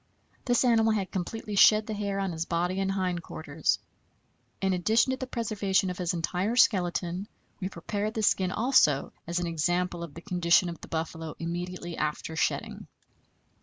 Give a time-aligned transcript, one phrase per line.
[0.45, 3.77] This animal had completely shed the hair on his body and hind quarters.
[4.59, 7.27] In addition to the preservation of his entire skeleton,
[7.59, 11.97] we prepared the skin also, as an example of the condition of the buffalo immediately
[11.97, 12.87] after shedding.